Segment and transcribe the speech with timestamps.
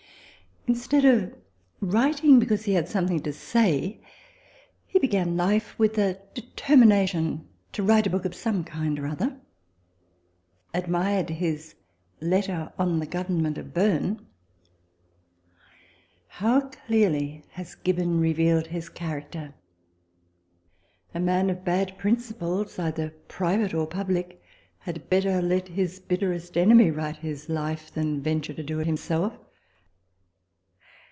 [0.67, 1.35] Instead of
[1.81, 3.99] writing because he had something to say,
[4.85, 9.39] he began life with a determination to write a book of some kind or other.
[10.71, 11.73] Admired his
[12.21, 14.19] letter on the Government of Berne,
[15.49, 15.65] i.
[16.27, 19.55] 388^ How clearly has Gibbon revealed his character!
[21.15, 24.39] A man of bad principles, either private or public,
[24.77, 29.33] had better let his bitterest enemy write his life than venture to do it himself.